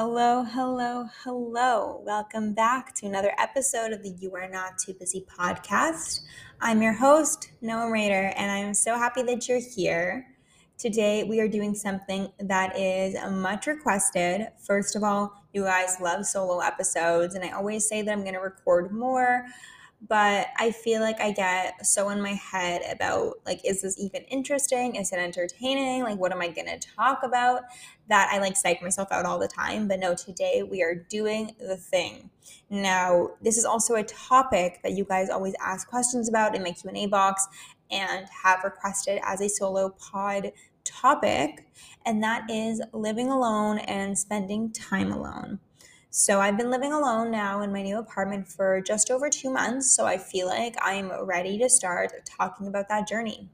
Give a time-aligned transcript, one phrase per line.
[0.00, 2.00] Hello, hello, hello.
[2.06, 6.20] Welcome back to another episode of the You Are Not Too Busy podcast.
[6.60, 10.28] I'm your host, Noah Raider, and I'm so happy that you're here.
[10.78, 14.46] Today, we are doing something that is much requested.
[14.64, 18.34] First of all, you guys love solo episodes, and I always say that I'm going
[18.34, 19.46] to record more
[20.06, 24.22] but I feel like I get so in my head about like, is this even
[24.24, 24.94] interesting?
[24.94, 26.04] Is it entertaining?
[26.04, 27.62] Like, what am I gonna talk about?
[28.08, 29.88] That I like psych myself out all the time.
[29.88, 32.30] But no, today we are doing the thing.
[32.70, 36.72] Now, this is also a topic that you guys always ask questions about in my
[36.72, 37.46] Q&A box
[37.90, 40.52] and have requested as a solo pod
[40.84, 41.66] topic,
[42.06, 45.58] and that is living alone and spending time alone.
[46.18, 49.94] So I've been living alone now in my new apartment for just over two months.
[49.94, 53.48] So I feel like I'm ready to start talking about that journey.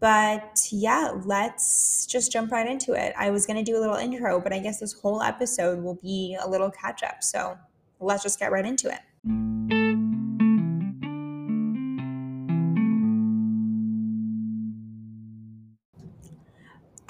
[0.00, 3.14] But yeah, let's just jump right into it.
[3.16, 6.00] I was going to do a little intro, but I guess this whole episode will
[6.02, 7.22] be a little catch up.
[7.22, 7.56] So
[8.00, 9.91] let's just get right into it.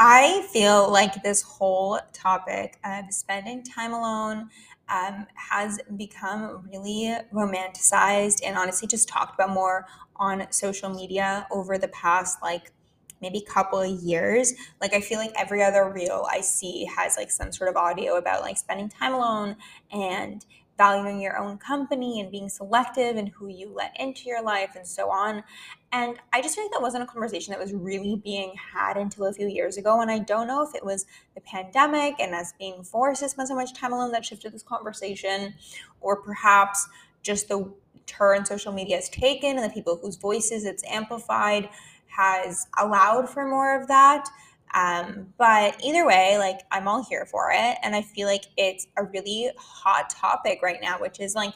[0.04, 4.50] I feel like this whole topic of spending time alone
[4.88, 9.86] um, has become really romanticized and honestly just talked about more
[10.16, 12.72] on social media over the past like
[13.20, 14.54] maybe couple of years.
[14.80, 18.16] Like i feel like every other reel i see has like some sort of audio
[18.16, 19.54] about like spending time alone
[19.92, 20.44] and
[20.82, 24.84] valuing your own company and being selective and who you let into your life and
[24.84, 25.44] so on.
[25.92, 29.26] And I just feel like that wasn't a conversation that was really being had until
[29.26, 30.00] a few years ago.
[30.00, 33.46] And I don't know if it was the pandemic and us being forced to spend
[33.46, 35.54] so much time alone that shifted this conversation,
[36.00, 36.88] or perhaps
[37.22, 37.72] just the
[38.06, 41.68] turn social media has taken and the people whose voices it's amplified
[42.06, 44.28] has allowed for more of that.
[44.74, 47.78] Um, but either way, like I'm all here for it.
[47.82, 51.54] And I feel like it's a really hot topic right now, which is like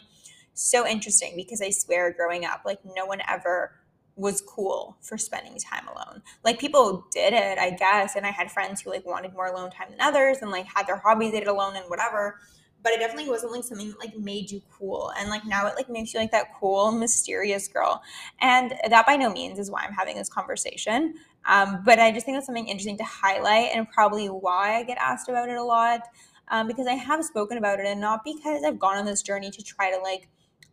[0.55, 3.73] so interesting because I swear growing up, like no one ever
[4.17, 6.23] was cool for spending time alone.
[6.43, 8.17] Like people did it, I guess.
[8.17, 10.87] And I had friends who like wanted more alone time than others and like had
[10.87, 12.39] their hobbies they did alone and whatever.
[12.83, 15.13] But it definitely wasn't like something that like made you cool.
[15.19, 18.03] And like now it like makes you like that cool, mysterious girl.
[18.41, 21.15] And that by no means is why I'm having this conversation.
[21.49, 24.99] Um, but I just think that's something interesting to highlight and probably why I get
[24.99, 26.01] asked about it a lot.
[26.49, 29.51] Um, because I have spoken about it and not because I've gone on this journey
[29.51, 30.29] to try to like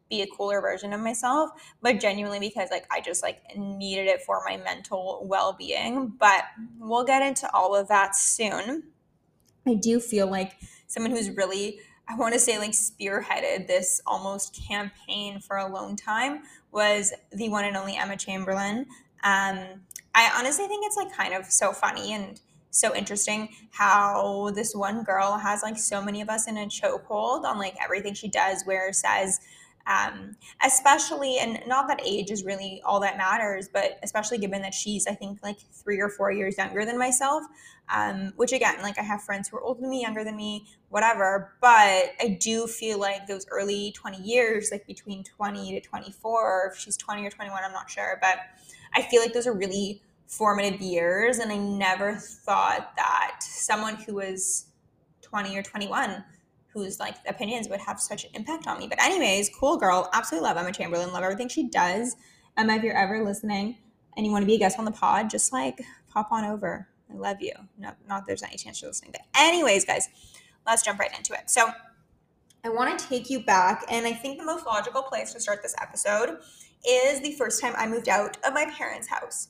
[0.10, 1.50] be a cooler version of myself,
[1.82, 6.14] but genuinely because like I just like needed it for my mental well-being.
[6.20, 6.44] But
[6.78, 8.84] we'll get into all of that soon.
[9.66, 10.54] I do feel like
[10.88, 15.96] someone who's really I want to say like spearheaded this almost campaign for a long
[15.96, 18.86] time was the one and only Emma Chamberlain.
[19.24, 19.58] Um,
[20.16, 22.40] I honestly think it's like kind of so funny and
[22.72, 27.44] so interesting how this one girl has like so many of us in a chokehold
[27.44, 29.40] on like everything she does, where says,
[29.86, 34.74] um, especially, and not that age is really all that matters, but especially given that
[34.74, 37.44] she's, I think, like three or four years younger than myself,
[37.94, 40.66] um, which again, like I have friends who are older than me, younger than me,
[40.90, 46.32] whatever, but I do feel like those early 20 years, like between 20 to 24,
[46.32, 48.38] or if she's 20 or 21, I'm not sure, but
[48.94, 51.40] I feel like those are really formative years.
[51.40, 54.68] And I never thought that someone who was
[55.22, 56.24] 20 or 21
[56.74, 58.88] whose like opinions would have such an impact on me.
[58.88, 60.10] But anyways, cool girl.
[60.14, 61.14] Absolutely love Emma Chamberlain.
[61.14, 62.16] Love everything she does.
[62.58, 63.78] Emma, if you're ever listening
[64.18, 66.88] and you want to be a guest on the pod, just like pop on over.
[67.12, 67.54] I love you.
[67.78, 69.12] Not, not there's any chance you're listening.
[69.12, 70.08] But anyways, guys,
[70.66, 71.50] let's jump right into it.
[71.50, 71.70] So
[72.66, 75.62] I want to take you back, and I think the most logical place to start
[75.62, 76.38] this episode
[76.88, 79.50] is the first time I moved out of my parents' house.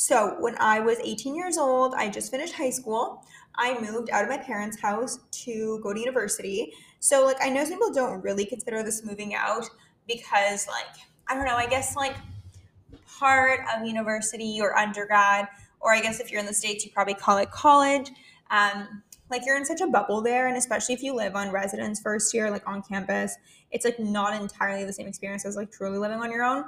[0.00, 3.22] So, when I was 18 years old, I just finished high school.
[3.56, 6.72] I moved out of my parents' house to go to university.
[7.00, 9.68] So, like, I know some people don't really consider this moving out
[10.08, 10.86] because, like,
[11.28, 12.14] I don't know, I guess, like,
[13.18, 15.48] part of university or undergrad,
[15.80, 18.10] or I guess if you're in the States, you probably call it college.
[18.50, 22.00] Um, like you're in such a bubble there and especially if you live on residence
[22.00, 23.36] first year like on campus
[23.70, 26.64] it's like not entirely the same experience as like truly living on your own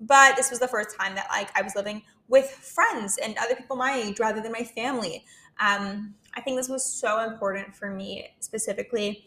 [0.00, 3.54] but this was the first time that like i was living with friends and other
[3.54, 5.24] people my age rather than my family
[5.60, 9.24] um, i think this was so important for me specifically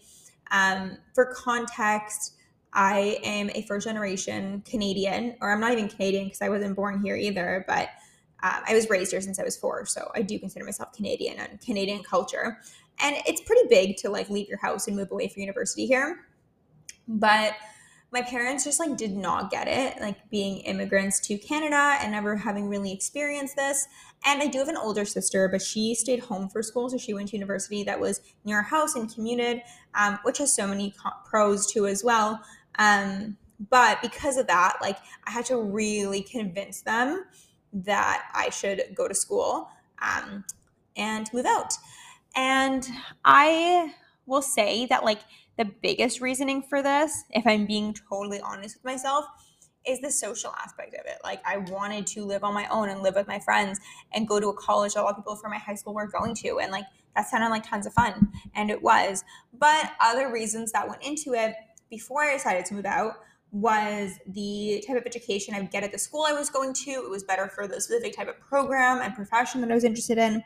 [0.51, 2.35] um, for context
[2.73, 7.01] i am a first generation canadian or i'm not even canadian because i wasn't born
[7.01, 7.89] here either but
[8.43, 11.37] um, I was raised here since I was four, so I do consider myself Canadian
[11.39, 12.59] and Canadian culture.
[12.99, 16.25] And it's pretty big to like leave your house and move away for university here.
[17.07, 17.53] But
[18.11, 22.35] my parents just like did not get it, like being immigrants to Canada and never
[22.35, 23.87] having really experienced this.
[24.25, 26.89] And I do have an older sister, but she stayed home for school.
[26.89, 29.61] So she went to university that was near our house and commuted,
[29.95, 30.93] um, which has so many
[31.25, 32.41] pros too as well.
[32.77, 33.37] Um,
[33.69, 37.23] but because of that, like I had to really convince them
[37.73, 39.69] that I should go to school
[40.01, 40.43] um,
[40.97, 41.73] and move out.
[42.35, 42.87] And
[43.23, 43.93] I
[44.25, 45.19] will say that, like,
[45.57, 49.25] the biggest reasoning for this, if I'm being totally honest with myself,
[49.85, 51.17] is the social aspect of it.
[51.23, 53.79] Like, I wanted to live on my own and live with my friends
[54.13, 56.07] and go to a college that a lot of people from my high school were
[56.07, 56.59] going to.
[56.59, 58.31] And, like, that sounded like tons of fun.
[58.53, 59.23] And it was.
[59.53, 61.55] But other reasons that went into it
[61.89, 63.15] before I decided to move out
[63.51, 66.91] was the type of education I would get at the school I was going to.
[66.91, 70.17] It was better for the specific type of program and profession that I was interested
[70.17, 70.43] in.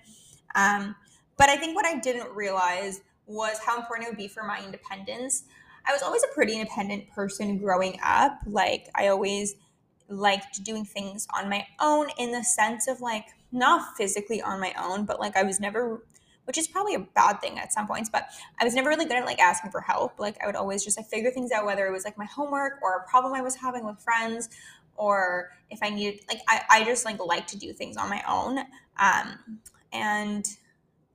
[0.55, 0.95] Um,
[1.37, 4.63] but I think what I didn't realize was how important it would be for my
[4.63, 5.43] independence.
[5.87, 8.39] I was always a pretty independent person growing up.
[8.45, 9.55] Like, I always
[10.09, 14.73] liked doing things on my own in the sense of like not physically on my
[14.79, 16.03] own, but like I was never
[16.45, 18.27] which is probably a bad thing at some points, but
[18.59, 20.19] I was never really good at like asking for help.
[20.19, 22.73] Like I would always just like figure things out, whether it was like my homework
[22.83, 24.49] or a problem I was having with friends,
[24.95, 28.23] or if I needed like I, I just like like to do things on my
[28.27, 28.59] own.
[28.99, 29.59] Um,
[29.91, 30.47] and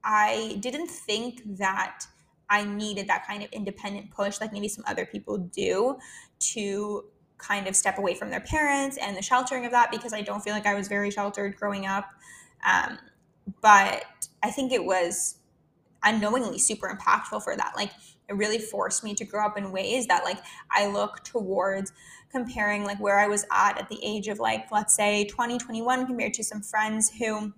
[0.04, 2.06] I didn't think that
[2.48, 5.98] I needed that kind of independent push like maybe some other people do
[6.40, 7.04] to
[7.38, 10.40] kind of step away from their parents and the sheltering of that because I don't
[10.42, 12.06] feel like I was very sheltered growing up.
[12.66, 12.98] Um,
[13.62, 14.04] but
[14.42, 15.36] I think it was
[16.02, 17.72] unknowingly super impactful for that.
[17.76, 17.92] Like
[18.28, 20.38] it really forced me to grow up in ways that like
[20.70, 21.92] I look towards
[22.30, 26.34] comparing like where I was at at the age of like let's say 2021 compared
[26.34, 27.52] to some friends who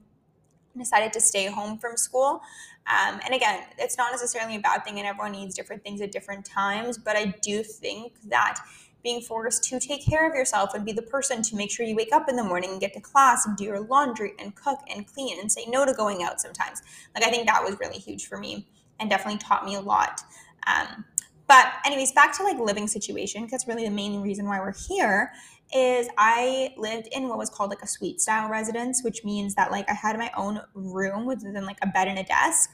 [0.77, 2.41] decided to stay home from school.
[2.87, 6.11] Um, and again, it's not necessarily a bad thing, and everyone needs different things at
[6.11, 6.99] different times.
[6.99, 8.59] But I do think that
[9.03, 11.97] being forced to take care of yourself and be the person to make sure you
[11.97, 14.79] wake up in the morning and get to class and do your laundry and cook
[14.89, 16.83] and clean and say no to going out sometimes.
[17.15, 18.67] Like, I think that was really huge for me
[19.01, 20.21] and definitely taught me a lot.
[20.67, 21.05] Um,
[21.49, 25.33] but, anyways, back to like living situation, because really the main reason why we're here
[25.75, 29.71] is I lived in what was called like a suite style residence, which means that
[29.71, 32.71] like I had my own room within like a bed and a desk.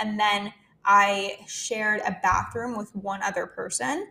[0.00, 0.52] And then
[0.84, 4.08] I shared a bathroom with one other person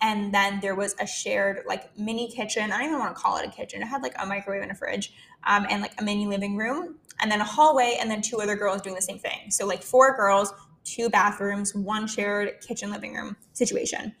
[0.00, 2.70] and then there was a shared like mini kitchen.
[2.70, 3.82] I don't even want to call it a kitchen.
[3.82, 5.12] It had like a microwave and a fridge,
[5.46, 8.56] um, and like a mini living room, and then a hallway, and then two other
[8.56, 9.50] girls doing the same thing.
[9.50, 10.52] So like four girls,
[10.84, 14.14] two bathrooms, one shared kitchen living room situation.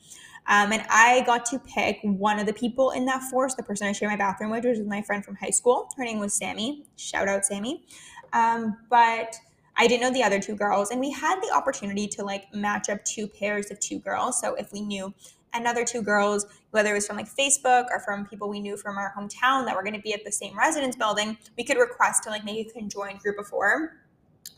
[0.48, 3.86] Um, and I got to pick one of the people in that force, the person
[3.86, 5.88] I shared my bathroom with, which was my friend from high school.
[5.96, 6.84] Her name was Sammy.
[6.96, 7.84] Shout out Sammy.
[8.32, 9.36] Um, but
[9.76, 12.88] I didn't know the other two girls, and we had the opportunity to like match
[12.88, 14.40] up two pairs of two girls.
[14.40, 15.14] So if we knew
[15.54, 18.96] another two girls, whether it was from like Facebook or from people we knew from
[18.96, 22.24] our hometown that were going to be at the same residence building, we could request
[22.24, 23.98] to like you can join group of four.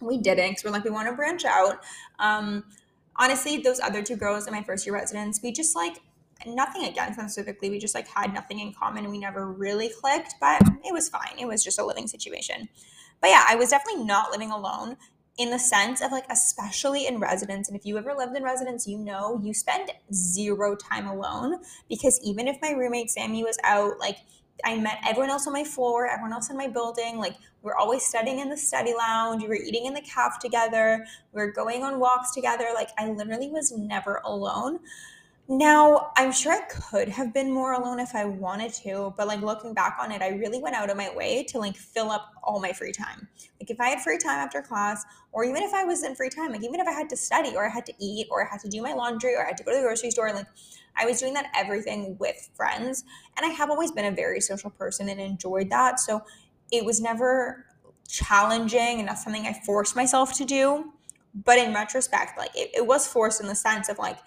[0.01, 1.85] We didn't because we're like, we want to branch out.
[2.19, 2.65] Um,
[3.21, 5.99] honestly, those other two girls in my first year residence, we just like
[6.47, 7.71] nothing against them specifically.
[7.71, 11.39] We just like had nothing in common we never really clicked, but it was fine.
[11.39, 12.69] It was just a living situation.
[13.21, 14.97] But yeah, I was definitely not living alone
[15.39, 18.87] in the sense of like especially in residence and if you ever lived in residence
[18.87, 21.57] you know you spend zero time alone
[21.89, 24.19] because even if my roommate sammy was out like
[24.65, 28.05] i met everyone else on my floor everyone else in my building like we're always
[28.05, 31.83] studying in the study lounge we were eating in the caf together we were going
[31.83, 34.79] on walks together like i literally was never alone
[35.53, 39.43] now, I'm sure I could have been more alone if I wanted to, but like
[39.43, 42.31] looking back on it, I really went out of my way to like fill up
[42.45, 43.27] all my free time.
[43.61, 46.29] Like if I had free time after class, or even if I was in free
[46.29, 48.49] time, like even if I had to study or I had to eat or I
[48.49, 50.47] had to do my laundry or I had to go to the grocery store, like
[50.97, 53.05] I was doing that everything with friends.
[53.37, 56.01] And I have always been a very social person and enjoyed that.
[56.01, 56.23] So
[56.73, 57.67] it was never
[58.09, 60.93] challenging and not something I forced myself to do.
[61.35, 64.19] But in retrospect, like it, it was forced in the sense of like,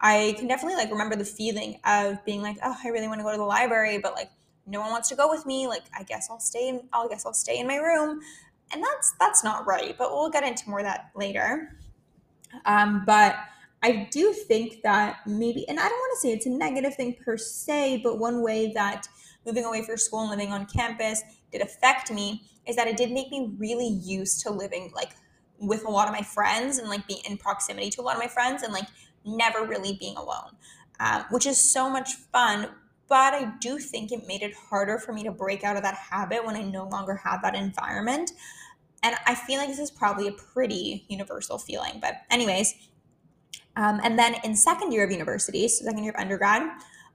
[0.00, 3.24] I can definitely like remember the feeling of being like, oh, I really want to
[3.24, 4.30] go to the library, but like
[4.66, 5.66] no one wants to go with me.
[5.66, 8.20] Like I guess I'll stay in I guess I'll stay in my room.
[8.72, 11.76] And that's that's not right, but we'll get into more of that later.
[12.64, 13.36] Um, but
[13.82, 17.16] I do think that maybe, and I don't want to say it's a negative thing
[17.24, 19.06] per se, but one way that
[19.46, 23.10] moving away for school and living on campus did affect me is that it did
[23.10, 25.12] make me really used to living like
[25.58, 28.20] with a lot of my friends and like being in proximity to a lot of
[28.20, 28.86] my friends and like
[29.24, 30.56] never really being alone,
[31.00, 32.68] um, which is so much fun.
[33.08, 35.94] But I do think it made it harder for me to break out of that
[35.94, 38.32] habit when I no longer have that environment.
[39.02, 41.98] And I feel like this is probably a pretty universal feeling.
[42.00, 42.74] But, anyways,
[43.76, 46.62] um, and then in second year of university, so second year of undergrad,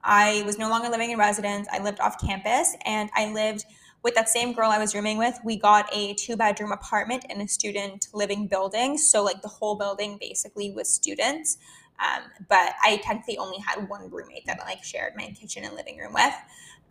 [0.03, 1.67] I was no longer living in residence.
[1.71, 3.65] I lived off campus and I lived
[4.03, 5.37] with that same girl I was rooming with.
[5.43, 8.99] We got a two bedroom apartment in a student living building.
[8.99, 11.57] So, like, the whole building basically was students.
[11.99, 15.73] Um, but I technically only had one roommate that I like shared my kitchen and
[15.75, 16.33] living room with.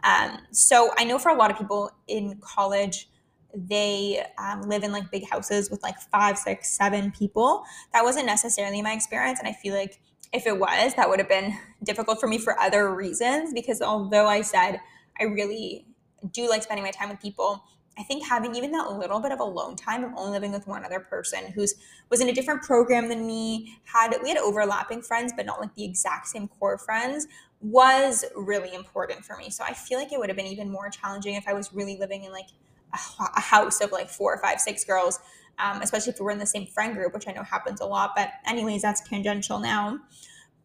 [0.03, 3.09] Um, so I know for a lot of people in college,
[3.55, 7.65] they um, live in like big houses with like five, six, seven people.
[7.93, 10.01] That wasn't necessarily my experience, and I feel like
[10.33, 13.53] if it was, that would have been difficult for me for other reasons.
[13.53, 14.81] Because although I said
[15.21, 15.87] I really
[16.33, 17.63] do like spending my time with people,
[17.97, 20.85] I think having even that little bit of alone time of only living with one
[20.85, 21.77] other person who's
[22.11, 25.75] was in a different program than me, had we had overlapping friends, but not like
[25.77, 27.29] the exact same core friends,
[27.61, 29.49] was really important for me.
[29.49, 31.97] So I feel like it would have been even more challenging if I was really
[31.97, 32.49] living in like
[32.95, 35.19] a, house of like four or five, six girls,
[35.59, 37.87] um, especially if we were in the same friend group, which I know happens a
[37.87, 38.13] lot.
[38.17, 39.99] But anyways, that's tangential now.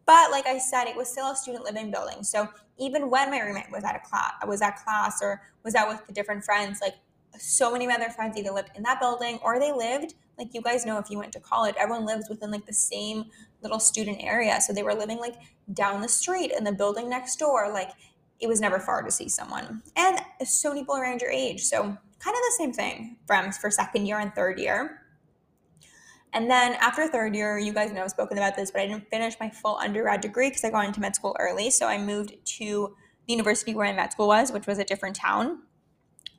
[0.06, 2.22] But like I said, it was still a student living building.
[2.22, 5.88] So even when my roommate was at a class, was at class or was out
[5.88, 6.94] with the different friends, like
[7.38, 10.52] so many of my other friends either lived in that building or they lived like
[10.54, 13.26] you guys know if you went to college everyone lives within like the same
[13.62, 15.36] little student area so they were living like
[15.72, 17.90] down the street in the building next door like
[18.40, 21.82] it was never far to see someone and so many people around your age so
[21.82, 25.02] kind of the same thing from for second year and third year
[26.32, 29.08] and then after third year you guys know i've spoken about this but i didn't
[29.10, 32.34] finish my full undergrad degree because i got into med school early so i moved
[32.44, 32.94] to
[33.26, 35.60] the university where my med school was which was a different town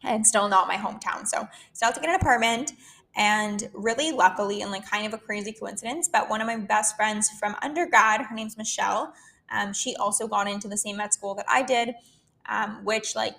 [0.03, 1.27] and still not my hometown.
[1.27, 2.73] So still to get an apartment.
[3.15, 6.95] And really luckily, and like kind of a crazy coincidence, but one of my best
[6.95, 9.13] friends from undergrad, her name's Michelle.
[9.51, 11.93] Um, she also got into the same med school that I did,
[12.47, 13.35] um, which like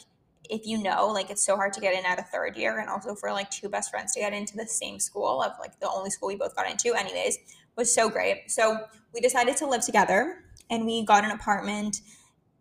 [0.51, 2.91] if you know, like it's so hard to get in at a third year, and
[2.91, 5.89] also for like two best friends to get into the same school of like the
[5.89, 7.39] only school we both got into, anyways,
[7.77, 8.51] was so great.
[8.51, 8.79] So
[9.15, 12.01] we decided to live together, and we got an apartment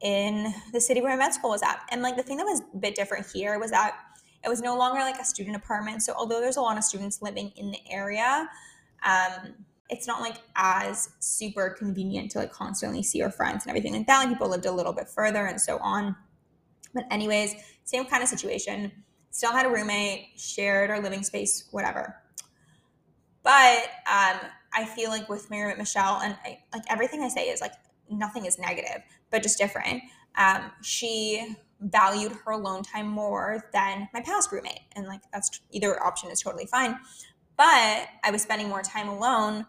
[0.02, 1.82] in the city where med school was at.
[1.90, 3.96] And like the thing that was a bit different here was that
[4.44, 6.02] it was no longer like a student apartment.
[6.02, 8.50] So although there's a lot of students living in the area,
[9.06, 9.54] um,
[9.92, 14.08] it's not like as super convenient to like constantly see your friends and everything like
[14.08, 14.20] that.
[14.20, 16.16] Like people lived a little bit further and so on.
[16.94, 18.92] But anyways, same kind of situation.
[19.32, 22.16] Still had a roommate, shared our living space, whatever.
[23.44, 24.40] But um,
[24.74, 27.74] I feel like with my roommate Michelle, and I, like everything I say is like
[28.10, 30.04] nothing is negative, but just different.
[30.38, 34.82] Um, she valued her alone time more than my past roommate.
[34.96, 36.98] And like that's either option is totally fine.
[37.58, 39.66] But I was spending more time alone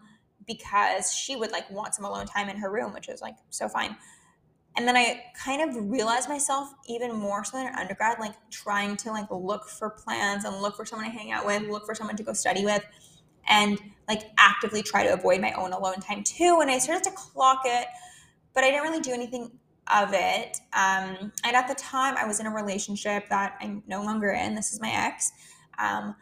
[0.47, 3.67] because she would like want some alone time in her room, which is like so
[3.67, 3.95] fine.
[4.75, 9.11] And then I kind of realized myself even more so in undergrad, like trying to
[9.11, 12.15] like look for plans and look for someone to hang out with, look for someone
[12.15, 12.83] to go study with,
[13.47, 16.59] and like actively try to avoid my own alone time too.
[16.61, 17.87] And I started to clock it
[18.53, 19.51] but I didn't really do anything
[19.93, 20.59] of it.
[20.73, 24.55] Um, and at the time, I was in a relationship that I'm no longer in.
[24.55, 25.31] This is my ex.
[25.77, 26.15] Um,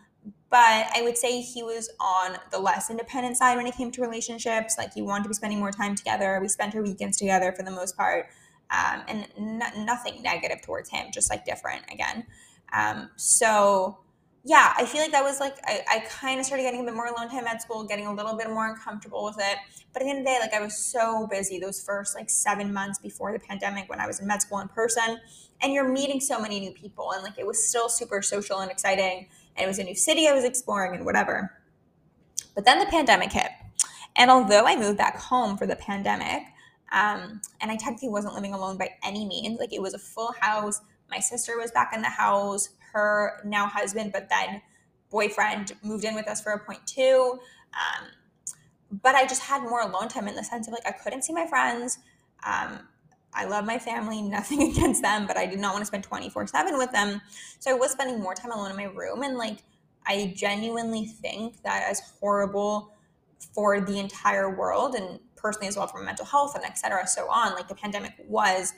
[0.51, 4.01] but I would say he was on the less independent side when it came to
[4.01, 4.75] relationships.
[4.77, 6.38] Like he wanted to be spending more time together.
[6.41, 8.27] We spent our weekends together for the most part,
[8.70, 12.25] um, and n- nothing negative towards him, just like different again.
[12.74, 14.00] Um, so
[14.43, 16.96] yeah, I feel like that was like I, I kind of started getting a bit
[16.96, 19.58] more alone time at school, getting a little bit more uncomfortable with it.
[19.93, 22.29] But at the end of the day, like I was so busy those first like
[22.29, 25.20] seven months before the pandemic when I was in med school in person,
[25.62, 28.72] and you're meeting so many new people, and like it was still super social and
[28.72, 31.51] exciting, and it was a new city I was exploring and whatever.
[32.55, 33.51] But then the pandemic hit,
[34.15, 36.43] and although I moved back home for the pandemic,
[36.91, 40.34] um, and I technically wasn't living alone by any means, like it was a full
[40.39, 40.81] house.
[41.10, 44.62] My sister was back in the house her now husband, but then
[45.10, 47.39] boyfriend moved in with us for a point two.
[47.74, 48.08] Um,
[49.01, 51.34] but I just had more alone time in the sense of like I couldn't see
[51.34, 52.00] my friends.
[52.46, 52.88] Um,
[53.34, 56.48] I love my family, nothing against them, but I did not want to spend 24
[56.48, 57.22] 7 with them.
[57.60, 59.24] So I was spending more time alone in my room.
[59.24, 59.60] And like,
[60.06, 62.94] I genuinely think that as horrible
[63.54, 67.30] for the entire world and personally as well for mental health and et cetera, so
[67.30, 68.74] on, like the pandemic was,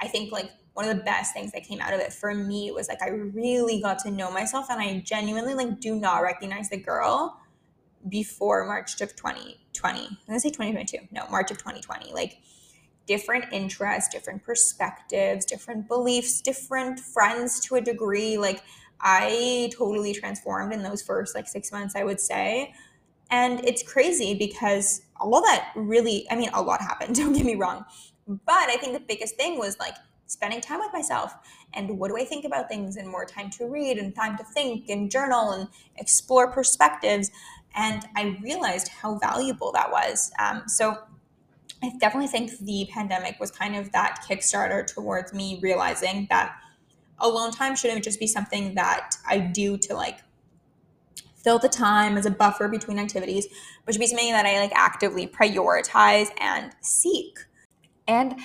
[0.00, 2.70] I think like one of the best things that came out of it for me
[2.70, 6.70] was like I really got to know myself and I genuinely like do not recognize
[6.70, 7.40] the girl
[8.08, 9.98] before March of 2020.
[9.98, 11.08] I'm gonna say 2022.
[11.10, 12.12] No, March of 2020.
[12.12, 12.38] Like
[13.08, 18.36] different interests, different perspectives, different beliefs, different friends to a degree.
[18.38, 18.62] Like
[19.00, 22.74] I totally transformed in those first like six months, I would say.
[23.30, 27.56] And it's crazy because all that really, I mean, a lot happened, don't get me
[27.56, 27.84] wrong.
[28.28, 29.94] But I think the biggest thing was like
[30.26, 31.32] spending time with myself
[31.72, 34.44] and what do I think about things and more time to read and time to
[34.44, 37.30] think and journal and explore perspectives.
[37.74, 40.30] And I realized how valuable that was.
[40.38, 40.98] Um, so
[41.82, 46.56] I definitely think the pandemic was kind of that kickstarter towards me realizing that
[47.18, 50.20] alone time shouldn't just be something that I do to like
[51.36, 53.46] fill the time as a buffer between activities,
[53.84, 57.38] but should be something that I like actively prioritize and seek.
[58.06, 58.40] And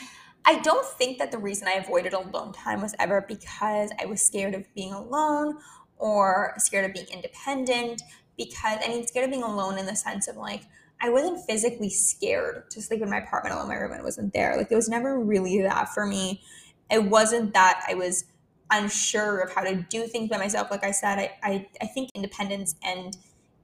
[0.46, 4.22] I don't think that the reason I avoided alone time was ever because I was
[4.22, 5.58] scared of being alone
[5.98, 8.02] or scared of being independent.
[8.38, 10.64] Because I mean, scared of being alone in the sense of like,
[11.04, 13.68] I wasn't physically scared to sleep in my apartment alone.
[13.68, 14.56] My roommate wasn't there.
[14.56, 16.42] Like, it was never really that for me.
[16.90, 18.24] It wasn't that I was
[18.72, 20.72] unsure of how to do things by myself.
[20.72, 23.18] Like I said, I, I, I think independence and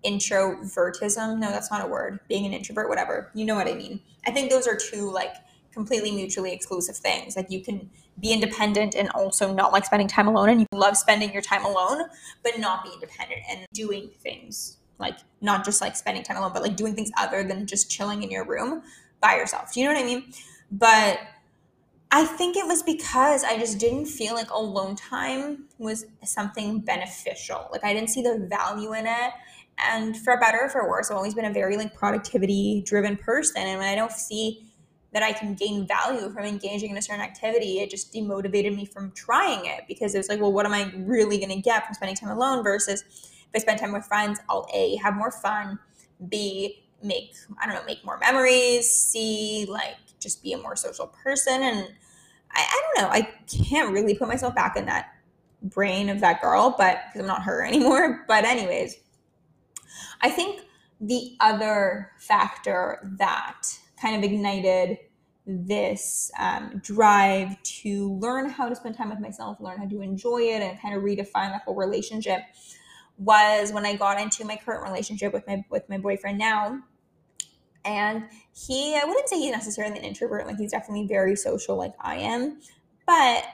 [0.04, 4.02] introvertism, no, that's not a word, being an introvert, whatever, you know what I mean.
[4.28, 5.34] I think those are two like
[5.72, 7.38] completely mutually exclusive things.
[7.38, 10.98] Like you can be independent and also not like spending time alone, and you love
[10.98, 12.04] spending your time alone,
[12.44, 16.62] but not be independent and doing things like not just like spending time alone, but
[16.62, 18.84] like doing things other than just chilling in your room
[19.22, 19.74] by yourself.
[19.74, 20.34] Do you know what I mean?
[20.72, 21.20] But
[22.12, 27.70] I think it was because I just didn't feel like alone time was something beneficial.
[27.72, 29.32] Like I didn't see the value in it.
[29.78, 33.62] And for better or for worse, I've always been a very like productivity driven person.
[33.62, 34.66] And when I don't see
[35.14, 38.86] that I can gain value from engaging in a certain activity, it just demotivated me
[38.86, 41.86] from trying it because it was like, well, what am I really going to get
[41.86, 43.04] from spending time alone versus
[43.54, 45.80] if I spend time with friends, I'll A, have more fun,
[46.28, 51.08] B, make, I don't know, make more memories, C, like just be a more social
[51.08, 51.62] person.
[51.62, 51.88] And
[52.52, 55.14] I, I don't know, I can't really put myself back in that
[55.64, 58.26] brain of that girl, but because I'm not her anymore.
[58.28, 58.96] But, anyways,
[60.22, 60.62] I think
[61.02, 63.64] the other factor that
[64.02, 64.98] kind of ignited
[65.46, 70.42] this um, drive to learn how to spend time with myself, learn how to enjoy
[70.42, 72.42] it, and kind of redefine the whole relationship
[73.20, 76.80] was when I got into my current relationship with my with my boyfriend now.
[77.86, 80.48] And he, I wouldn't say he's necessarily an introvert.
[80.48, 82.60] Like he's definitely very social, like I am.
[83.06, 83.46] But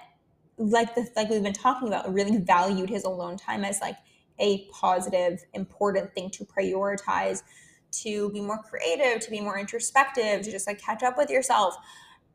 [0.57, 3.97] like the like we've been talking about, really valued his alone time as like
[4.39, 7.41] a positive, important thing to prioritize
[7.91, 11.75] to be more creative, to be more introspective, to just like catch up with yourself.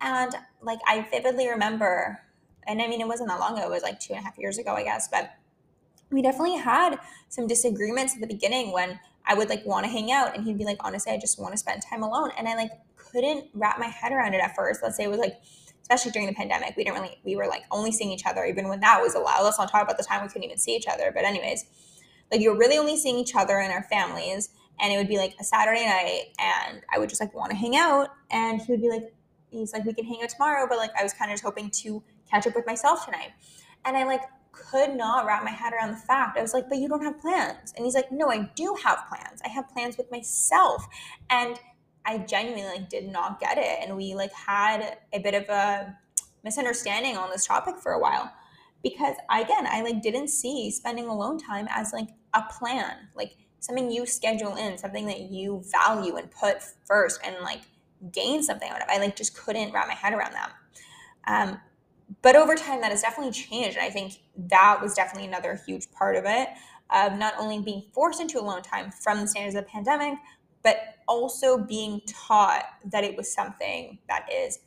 [0.00, 2.18] And like I vividly remember,
[2.66, 4.38] and I mean, it wasn't that long ago, it was like two and a half
[4.38, 5.32] years ago, I guess, but
[6.10, 10.10] we definitely had some disagreements at the beginning when I would like want to hang
[10.10, 12.30] out and he'd be like, honestly, I just want to spend time alone.
[12.36, 14.82] And I like couldn't wrap my head around it at first.
[14.82, 15.40] Let's say it was like,
[15.82, 18.68] especially during the pandemic, we didn't really, we were like only seeing each other even
[18.68, 19.42] when that was allowed.
[19.44, 21.12] Let's not talk about the time we couldn't even see each other.
[21.14, 21.64] But, anyways,
[22.30, 25.34] like you're really only seeing each other and our families and it would be like
[25.40, 28.80] a Saturday night and I would just like want to hang out and he would
[28.80, 29.12] be like
[29.50, 31.70] he's like we can hang out tomorrow but like I was kind of just hoping
[31.70, 33.30] to catch up with myself tonight
[33.84, 36.38] and I like could not wrap my head around the fact.
[36.38, 37.72] I was like but you don't have plans.
[37.76, 39.40] And he's like no I do have plans.
[39.44, 40.86] I have plans with myself.
[41.28, 41.58] And
[42.06, 43.78] I genuinely like did not get it.
[43.82, 45.96] And we like had a bit of a
[46.42, 48.32] misunderstanding on this topic for a while
[48.82, 53.90] because again I like didn't see spending alone time as like a plan like something
[53.90, 57.60] you schedule in, something that you value and put first and like
[58.10, 58.88] gain something out of.
[58.88, 60.52] I like just couldn't wrap my head around that.
[61.26, 61.60] Um,
[62.22, 63.76] but over time, that has definitely changed.
[63.76, 66.48] And I think that was definitely another huge part of it
[66.90, 70.18] of not only being forced into alone time from the standards of the pandemic,
[70.62, 74.58] but also being taught that it was something that is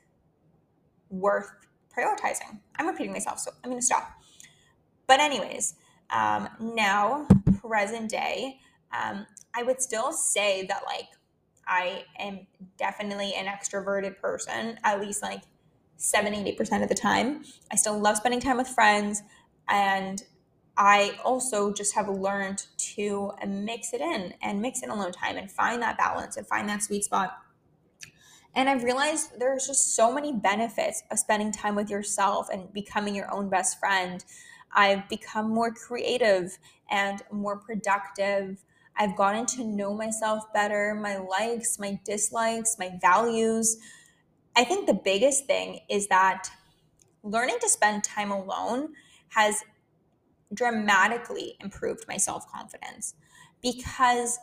[1.09, 1.51] worth
[1.95, 2.59] prioritizing.
[2.77, 4.11] I'm repeating myself, so I'm going to stop.
[5.05, 5.75] But, anyways,
[6.09, 7.27] um, now,
[7.61, 8.59] present day,
[8.91, 11.09] um, I would still say that like
[11.67, 15.41] I am definitely an extroverted person, at least like
[16.03, 17.43] 70 80% of the time.
[17.71, 19.23] I still love spending time with friends.
[19.69, 20.21] And
[20.75, 25.49] I also just have learned to mix it in and mix in alone time and
[25.49, 27.37] find that balance and find that sweet spot.
[28.53, 33.15] And I've realized there's just so many benefits of spending time with yourself and becoming
[33.15, 34.23] your own best friend.
[34.75, 36.57] I've become more creative
[36.91, 38.63] and more productive.
[38.97, 43.77] I've gotten to know myself better, my likes, my dislikes, my values.
[44.55, 46.49] I think the biggest thing is that
[47.23, 48.93] learning to spend time alone
[49.29, 49.63] has
[50.53, 53.15] dramatically improved my self confidence
[53.61, 54.39] because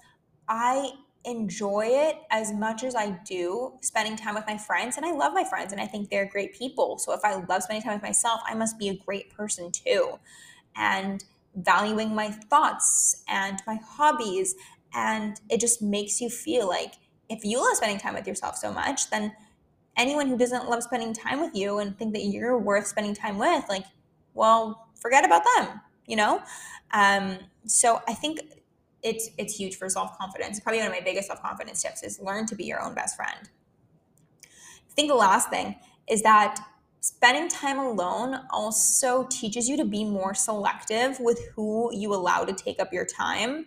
[0.48, 0.92] I
[1.24, 4.96] enjoy it as much as I do spending time with my friends.
[4.96, 6.98] And I love my friends and I think they're great people.
[6.98, 10.18] So if I love spending time with myself, I must be a great person too.
[10.74, 11.22] And
[11.54, 14.54] valuing my thoughts and my hobbies.
[14.94, 16.94] And it just makes you feel like
[17.28, 19.32] if you love spending time with yourself so much, then
[19.96, 23.38] anyone who doesn't love spending time with you and think that you're worth spending time
[23.38, 23.84] with, like,
[24.34, 26.40] well, forget about them, you know?
[26.92, 28.40] Um, so I think
[29.02, 30.60] it's it's huge for self-confidence.
[30.60, 33.48] Probably one of my biggest self-confidence tips is learn to be your own best friend.
[34.44, 35.76] I think the last thing
[36.08, 36.58] is that
[37.00, 42.52] spending time alone also teaches you to be more selective with who you allow to
[42.52, 43.66] take up your time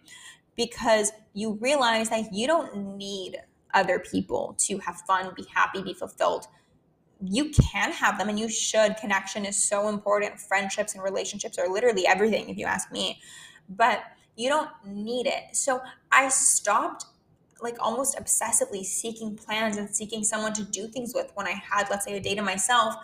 [0.56, 3.38] because you realize that you don't need
[3.74, 6.48] other people to have fun, be happy, be fulfilled.
[7.22, 8.98] You can have them and you should.
[8.98, 10.40] Connection is so important.
[10.40, 13.22] Friendships and relationships are literally everything, if you ask me.
[13.70, 14.04] But
[14.36, 15.56] you don't need it.
[15.56, 15.82] So
[16.12, 17.06] I stopped
[17.62, 21.90] like almost obsessively seeking plans and seeking someone to do things with when I had,
[21.90, 22.96] let's say, a day to myself.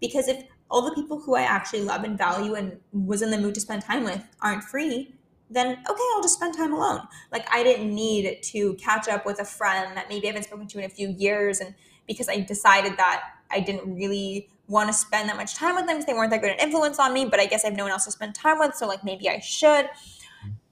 [0.00, 3.38] Because if all the people who I actually love and value and was in the
[3.38, 5.14] mood to spend time with aren't free,
[5.50, 7.02] then okay, I'll just spend time alone.
[7.32, 10.66] Like I didn't need to catch up with a friend that maybe I haven't spoken
[10.68, 11.74] to in a few years, and
[12.06, 15.96] because I decided that I didn't really want to spend that much time with them
[15.96, 17.84] because they weren't that good an influence on me, but I guess I have no
[17.84, 19.88] one else to spend time with, so like maybe I should.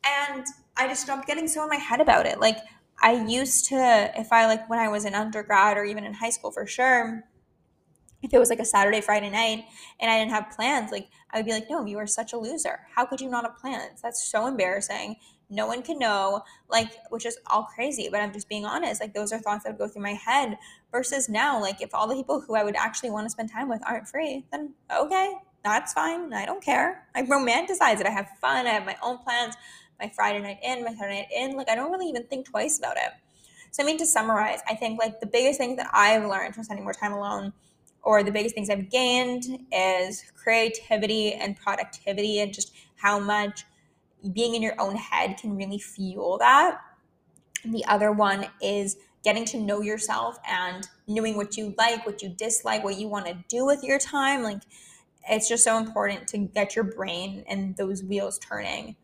[0.05, 0.45] And
[0.77, 2.41] I just stopped getting so in my head about it.
[2.41, 2.59] Like
[3.01, 6.31] I used to, if I like when I was in undergrad or even in high
[6.31, 7.25] school for sure,
[8.25, 9.67] if it was like a Saturday, Friday night
[10.01, 12.39] and I didn't have plans, like I would be like, no, you are such a
[12.39, 12.81] loser.
[12.95, 14.01] How could you not have plans?
[14.03, 15.17] That's so embarrassing.
[15.51, 19.01] No one can know, like, which is all crazy, but I'm just being honest.
[19.01, 20.57] Like, those are thoughts that would go through my head
[20.91, 23.69] versus now, like, if all the people who I would actually want to spend time
[23.69, 26.33] with aren't free, then okay, that's fine.
[26.33, 27.07] I don't care.
[27.15, 28.07] I romanticize it.
[28.07, 28.67] I have fun.
[28.67, 29.55] I have my own plans.
[30.01, 31.57] My Friday night in, my Saturday night in.
[31.57, 33.13] Like, I don't really even think twice about it.
[33.71, 36.65] So, I mean, to summarize, I think like the biggest thing that I've learned from
[36.65, 37.53] spending more time alone
[38.05, 43.65] or the biggest things I've gained is creativity and productivity and just how much
[44.33, 46.81] being in your own head can really fuel that.
[47.65, 52.29] The other one is getting to know yourself and knowing what you like, what you
[52.29, 54.43] dislike, what you want to do with your time.
[54.43, 54.63] Like
[55.29, 58.97] it's just so important to get your brain and those wheels turning.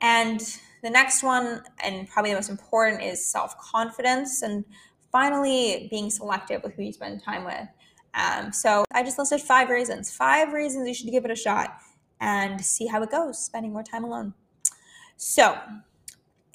[0.00, 0.40] And
[0.82, 4.42] the next one, and probably the most important, is self confidence.
[4.42, 4.64] And
[5.12, 7.68] finally, being selective with who you spend time with.
[8.14, 11.78] Um, so I just listed five reasons, five reasons you should give it a shot
[12.20, 14.34] and see how it goes, spending more time alone.
[15.16, 15.58] So,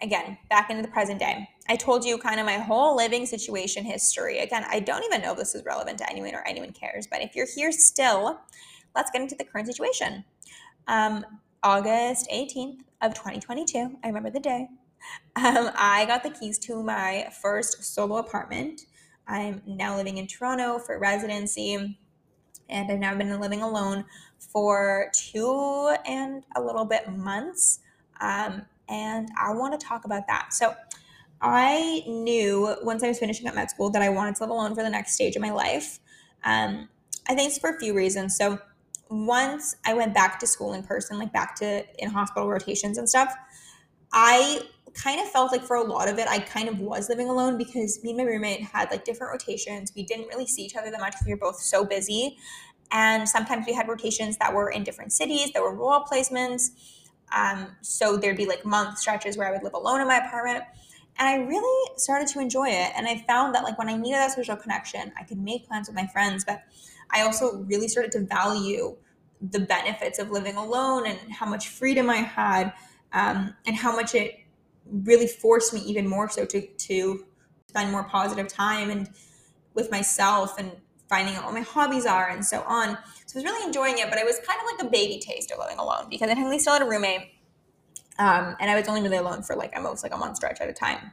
[0.01, 1.49] again, back into the present day.
[1.69, 4.39] I told you kind of my whole living situation history.
[4.39, 7.21] Again, I don't even know if this is relevant to anyone or anyone cares, but
[7.21, 8.39] if you're here still,
[8.95, 10.23] let's get into the current situation.
[10.87, 11.25] Um,
[11.63, 14.67] August 18th of 2022, I remember the day.
[15.35, 18.81] Um, I got the keys to my first solo apartment.
[19.27, 21.97] I'm now living in Toronto for residency,
[22.69, 24.05] and I've now been living alone
[24.39, 27.79] for two and a little bit months.
[28.21, 30.53] Um, and I want to talk about that.
[30.53, 30.73] So,
[31.39, 34.73] I knew once I was finishing up med school that I wanted to live alone
[34.73, 35.99] for the next stage of my life.
[36.43, 36.89] Um,
[37.29, 38.37] I think it's for a few reasons.
[38.37, 38.59] So,
[39.09, 43.07] once I went back to school in person, like back to in hospital rotations and
[43.07, 43.33] stuff,
[44.11, 44.61] I
[44.97, 47.57] kind of felt like for a lot of it, I kind of was living alone
[47.57, 49.91] because me and my roommate had like different rotations.
[49.95, 52.37] We didn't really see each other that much because we were both so busy.
[52.91, 56.69] And sometimes we had rotations that were in different cities, that were role placements.
[57.35, 60.63] Um, so there'd be like month stretches where I would live alone in my apartment.
[61.19, 62.91] And I really started to enjoy it.
[62.95, 65.87] And I found that like when I needed that social connection, I could make plans
[65.87, 66.63] with my friends, but
[67.11, 68.95] I also really started to value
[69.41, 72.73] the benefits of living alone and how much freedom I had
[73.13, 74.39] um, and how much it
[74.91, 77.25] really forced me even more so to to
[77.67, 79.09] spend more positive time and
[79.73, 80.71] with myself and
[81.09, 82.97] finding out what my hobbies are and so on.
[83.25, 85.51] So I was really enjoying it, but it was kind of like a baby taste
[85.51, 87.31] of living alone because I technically still had a roommate.
[88.19, 90.59] Um, and I was only really alone for like at most like a month stretch
[90.59, 91.11] at a time.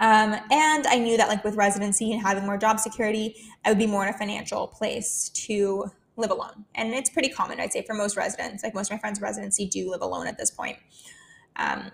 [0.00, 3.78] Um, and I knew that like with residency and having more job security, I would
[3.78, 6.66] be more in a financial place to live alone.
[6.74, 8.62] And it's pretty common, I'd say, for most residents.
[8.62, 10.76] Like most of my friends' residency do live alone at this point.
[11.56, 11.90] Um,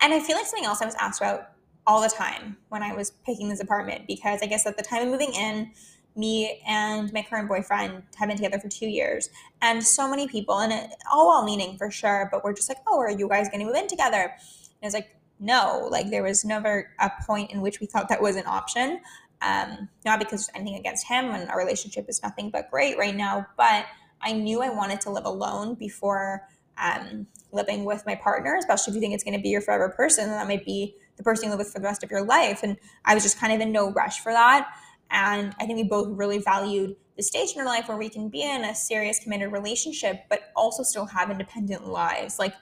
[0.00, 1.50] and I feel like something else I was asked about
[1.86, 5.02] all the time when I was picking this apartment because I guess at the time
[5.02, 5.72] of moving in,
[6.16, 9.30] me and my current boyfriend have been together for two years,
[9.62, 10.72] and so many people, and
[11.12, 13.66] all well meaning for sure, but we're just like, oh, are you guys going to
[13.66, 14.22] move in together?
[14.22, 18.20] And it's like, no, like there was never a point in which we thought that
[18.20, 19.00] was an option.
[19.42, 23.16] Um, not because there's anything against him, and our relationship is nothing but great right
[23.16, 23.86] now, but
[24.20, 26.46] I knew I wanted to live alone before
[26.80, 29.88] um, living with my partner, especially if you think it's going to be your forever
[29.90, 32.60] person, that might be the person you live with for the rest of your life.
[32.62, 34.68] And I was just kind of in no rush for that.
[35.10, 38.28] And I think we both really valued the stage in our life where we can
[38.28, 42.38] be in a serious, committed relationship, but also still have independent lives.
[42.38, 42.54] Like,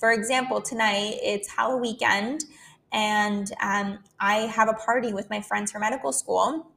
[0.00, 2.44] for example, tonight it's Halloween weekend,
[2.92, 6.72] and um, I have a party with my friends from medical school,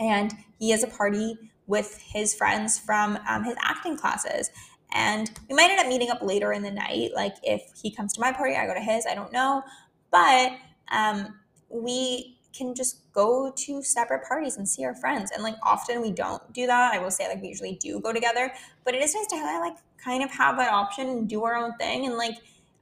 [0.00, 4.50] and he has a party with his friends from um, his acting classes.
[4.92, 7.10] And we might end up meeting up later in the night.
[7.14, 9.62] Like if he comes to my party, I go to his, I don't know.
[10.10, 10.52] But
[10.90, 15.30] um, we can just go to separate parties and see our friends.
[15.32, 16.92] And like often we don't do that.
[16.92, 18.52] I will say like we usually do go together,
[18.84, 21.54] but it is nice to have, like kind of have that option and do our
[21.54, 22.06] own thing.
[22.06, 22.38] And like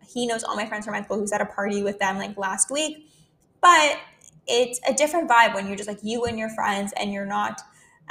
[0.06, 2.36] he knows all my friends from high school who's at a party with them like
[2.38, 3.10] last week.
[3.60, 3.98] But
[4.46, 7.60] it's a different vibe when you're just like you and your friends and you're not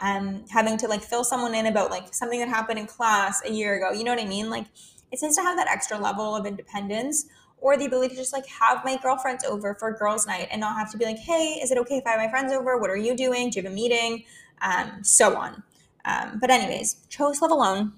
[0.02, 3.52] um, having to like fill someone in about like something that happened in class a
[3.52, 3.98] year ago.
[3.98, 4.50] You know what I mean?
[4.50, 4.66] Like
[5.12, 7.26] it's nice to have that extra level of independence
[7.60, 10.76] or the ability to just like have my girlfriends over for girls' night and not
[10.76, 12.78] have to be like, hey, is it okay if I have my friends over?
[12.78, 13.50] What are you doing?
[13.50, 14.26] Do you have a meeting?
[14.62, 15.64] Um, so on.
[16.06, 17.94] Um, but anyways, chose live alone,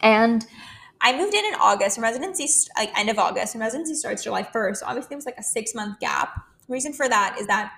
[0.00, 0.46] and
[1.00, 1.98] I moved in in August.
[1.98, 4.80] And residency like end of August, and residency starts July first.
[4.80, 6.34] So obviously, it was like a six month gap.
[6.66, 7.72] The reason for that is that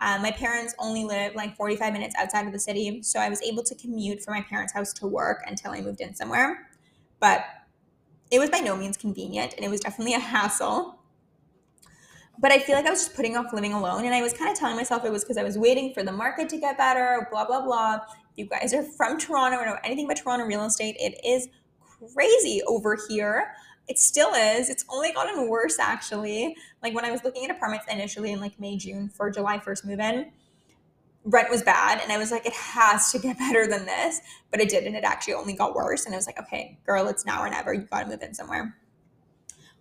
[0.00, 3.42] um, my parents only live like 45 minutes outside of the city, so I was
[3.42, 6.68] able to commute from my parents' house to work until I moved in somewhere.
[7.20, 7.44] But
[8.30, 10.96] it was by no means convenient and it was definitely a hassle.
[12.38, 14.06] But I feel like I was just putting off living alone.
[14.06, 16.12] And I was kind of telling myself it was because I was waiting for the
[16.12, 17.96] market to get better, blah, blah, blah.
[17.96, 21.48] If you guys are from Toronto or know anything about Toronto real estate, it is
[22.14, 23.52] crazy over here.
[23.88, 24.70] It still is.
[24.70, 26.54] It's only gotten worse, actually.
[26.82, 29.84] Like when I was looking at apartments initially in like May, June for July 1st
[29.84, 30.30] move in,
[31.24, 34.60] rent was bad and i was like it has to get better than this but
[34.60, 37.42] it didn't it actually only got worse and i was like okay girl it's now
[37.42, 38.76] or never you gotta move in somewhere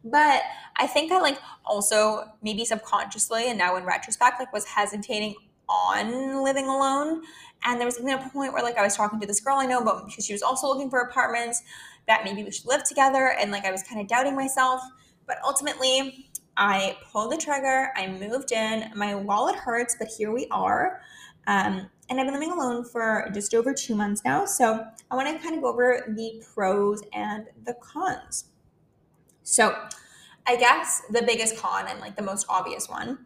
[0.03, 0.41] but
[0.75, 5.33] i think i like also maybe subconsciously and now in retrospect like was hesitating
[5.69, 7.21] on living alone
[7.63, 9.65] and there was even a point where like i was talking to this girl i
[9.65, 11.61] know but because she was also looking for apartments
[12.07, 14.81] that maybe we should live together and like i was kind of doubting myself
[15.25, 17.91] but ultimately I pulled the trigger.
[17.95, 18.91] I moved in.
[18.93, 21.01] My wallet hurts, but here we are.
[21.47, 24.45] Um, and I've been living alone for just over two months now.
[24.45, 28.45] So I want to kind of go over the pros and the cons.
[29.43, 29.73] So
[30.45, 33.19] I guess the biggest con and like the most obvious one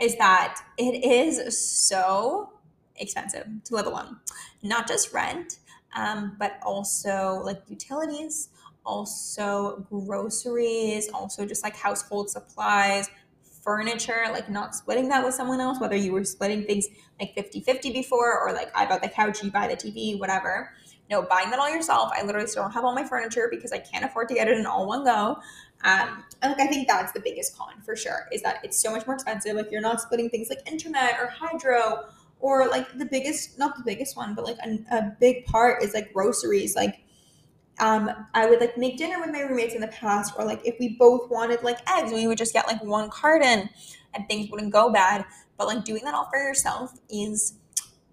[0.00, 2.54] is that it is so
[2.96, 4.16] expensive to live alone.
[4.62, 5.58] Not just rent,
[5.94, 8.48] um, but also like utilities,
[8.84, 13.08] also groceries, also just like household supplies,
[13.62, 16.86] furniture, like not splitting that with someone else, whether you were splitting things
[17.20, 20.70] like 50 50 before, or like I bought the couch, you buy the TV, whatever.
[21.10, 22.10] No, buying that all yourself.
[22.16, 24.56] I literally still don't have all my furniture because I can't afford to get it
[24.56, 25.36] in all one go.
[25.84, 28.90] Um, and like I think that's the biggest con for sure is that it's so
[28.90, 29.54] much more expensive.
[29.54, 32.04] Like you're not splitting things like internet or hydro,
[32.42, 35.94] or like the biggest, not the biggest one, but like a, a big part is
[35.94, 36.76] like groceries.
[36.76, 37.00] Like
[37.78, 40.76] um, I would like make dinner with my roommates in the past, or like if
[40.78, 43.70] we both wanted like eggs, we would just get like one carton
[44.14, 45.24] and things wouldn't go bad.
[45.56, 47.54] But like doing that all for yourself is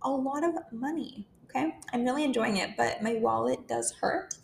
[0.02, 1.28] a lot of money.
[1.46, 1.76] Okay.
[1.92, 4.36] I'm really enjoying it, but my wallet does hurt.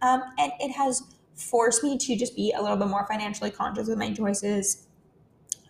[0.00, 1.02] Um, and it has
[1.34, 4.86] forced me to just be a little bit more financially conscious with my choices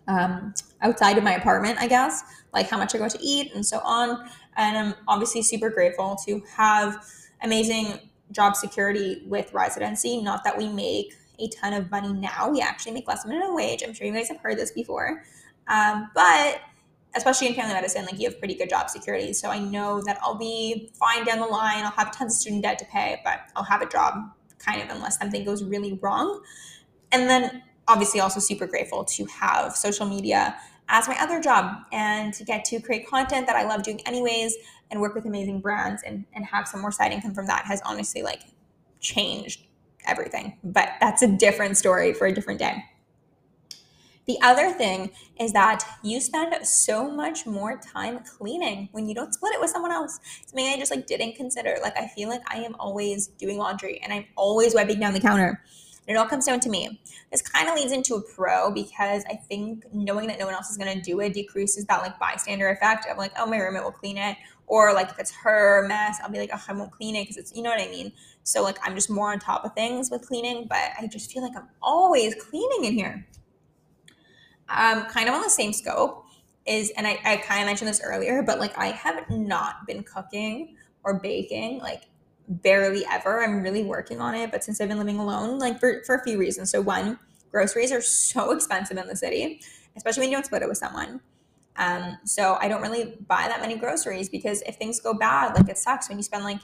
[0.08, 3.64] um, outside of my apartment, I guess, like how much I go to eat and
[3.64, 4.28] so on.
[4.56, 7.04] And I'm obviously super grateful to have
[7.42, 7.98] amazing
[8.30, 10.20] job security with residency.
[10.20, 12.50] Not that we make a ton of money now.
[12.50, 13.82] We actually make less than minimum wage.
[13.82, 15.22] I'm sure you guys have heard this before.
[15.68, 16.60] Um, but
[17.14, 19.32] especially in family medicine, like you have pretty good job security.
[19.32, 21.84] So I know that I'll be fine down the line.
[21.84, 24.14] I'll have tons of student debt to pay, but I'll have a job
[24.58, 26.42] kind of unless something goes really wrong.
[27.10, 30.56] And then obviously also super grateful to have social media
[30.88, 34.56] as my other job and to get to create content that I love doing anyways
[34.90, 37.80] and work with amazing brands and, and have some more side income from that has
[37.84, 38.42] honestly like
[39.00, 39.62] changed
[40.06, 40.58] everything.
[40.62, 42.84] But that's a different story for a different day.
[44.26, 49.34] The other thing is that you spend so much more time cleaning when you don't
[49.34, 50.20] split it with someone else.
[50.46, 51.76] Something I just like didn't consider.
[51.82, 55.20] Like I feel like I am always doing laundry and I'm always wiping down the
[55.20, 55.64] counter.
[56.08, 57.00] It all comes down to me.
[57.30, 60.68] This kind of leads into a pro because I think knowing that no one else
[60.68, 63.84] is going to do it decreases that like bystander effect of like, oh, my roommate
[63.84, 64.36] will clean it.
[64.66, 67.36] Or like if it's her mess, I'll be like, oh, I won't clean it because
[67.36, 68.12] it's, you know what I mean?
[68.42, 71.42] So like I'm just more on top of things with cleaning, but I just feel
[71.42, 73.26] like I'm always cleaning in here.
[74.68, 76.24] Um, kind of on the same scope
[76.66, 80.02] is, and I, I kind of mentioned this earlier, but like I have not been
[80.02, 82.04] cooking or baking like
[82.52, 83.42] barely ever.
[83.42, 86.24] I'm really working on it, but since I've been living alone, like for, for a
[86.24, 86.70] few reasons.
[86.70, 87.18] So, one,
[87.50, 89.60] groceries are so expensive in the city,
[89.96, 91.20] especially when you don't split it with someone.
[91.76, 95.68] Um, so I don't really buy that many groceries because if things go bad, like
[95.68, 96.60] it sucks when you spend like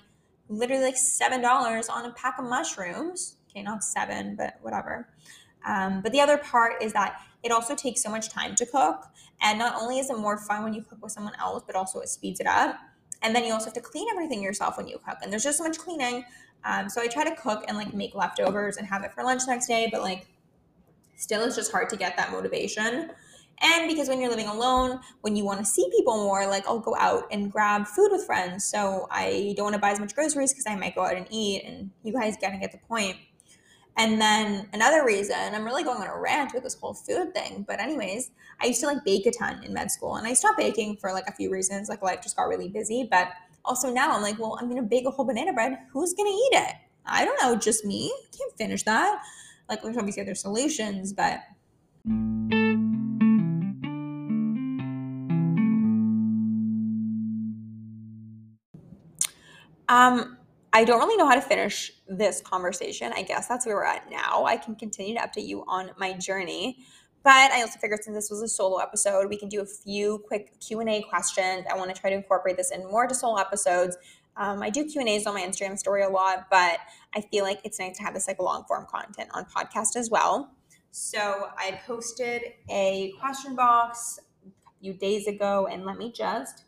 [0.48, 3.36] literally like seven dollars on a pack of mushrooms.
[3.50, 5.08] Okay, not seven, but whatever.
[5.66, 9.04] Um, but the other part is that it also takes so much time to cook,
[9.40, 12.00] and not only is it more fun when you cook with someone else, but also
[12.00, 12.76] it speeds it up.
[13.22, 15.18] And then you also have to clean everything yourself when you cook.
[15.22, 16.24] And there's just so much cleaning.
[16.64, 19.42] Um, so I try to cook and like make leftovers and have it for lunch
[19.46, 20.26] next day, but like
[21.16, 23.10] still it's just hard to get that motivation.
[23.60, 26.78] And because when you're living alone, when you want to see people more, like I'll
[26.78, 28.64] go out and grab food with friends.
[28.64, 31.26] So I don't want to buy as much groceries because I might go out and
[31.30, 31.64] eat.
[31.64, 33.16] And you guys kind of get the point.
[33.98, 37.64] And then another reason, I'm really going on a rant with this whole food thing.
[37.66, 38.30] But, anyways,
[38.62, 41.12] I used to like bake a ton in med school and I stopped baking for
[41.12, 41.88] like a few reasons.
[41.88, 43.08] Like life just got really busy.
[43.10, 43.30] But
[43.64, 45.76] also now I'm like, well, I'm going to bake a whole banana bread.
[45.92, 46.74] Who's going to eat it?
[47.06, 48.12] I don't know, just me.
[48.38, 49.20] Can't finish that.
[49.68, 51.40] Like, there's obviously other solutions, but.
[59.88, 60.37] Um,
[60.72, 63.12] I don't really know how to finish this conversation.
[63.14, 64.44] I guess that's where we're at now.
[64.44, 66.84] I can continue to update you on my journey.
[67.24, 70.22] But I also figured since this was a solo episode, we can do a few
[70.26, 71.66] quick Q&A questions.
[71.70, 73.96] I want to try to incorporate this in more to solo episodes.
[74.36, 76.78] Um, I do Q&As on my Instagram story a lot, but
[77.14, 80.10] I feel like it's nice to have this like long form content on podcast as
[80.10, 80.52] well.
[80.90, 84.50] So I posted a question box a
[84.80, 86.64] few days ago, and let me just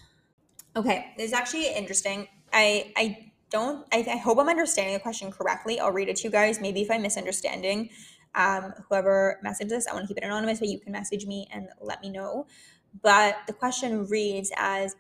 [0.75, 2.29] okay, this is actually interesting.
[2.53, 5.79] I I don't I, I hope I'm understanding the question correctly.
[5.79, 6.61] I'll read it to you guys.
[6.61, 7.91] Maybe if I'm misunderstanding,
[8.35, 11.47] um, whoever messaged this, I want to keep it anonymous, but you can message me
[11.53, 12.47] and let me know.
[13.03, 14.97] But the question reads as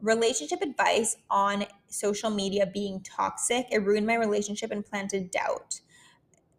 [0.00, 3.66] relationship advice on social media being toxic.
[3.70, 5.80] It ruined my relationship and planted doubt.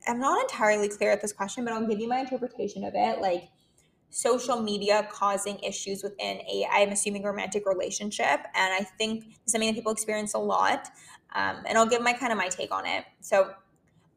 [0.08, 3.22] I'm not entirely clear at this question, but I'll give you my interpretation of it.
[3.22, 3.50] Like
[4.16, 8.40] social media causing issues within a i'm assuming romantic relationship.
[8.56, 10.88] And i think something that people experience a lot.
[11.34, 13.04] Um, and i'll give my kind of my take on it.
[13.20, 13.52] So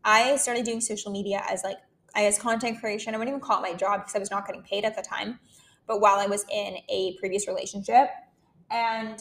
[0.05, 1.79] i started doing social media as like
[2.15, 3.13] i as content creation.
[3.13, 5.03] I wouldn't even call it my job because i was not getting paid at the
[5.03, 5.41] time.
[5.89, 8.09] But while i was in a previous relationship.
[8.71, 9.21] And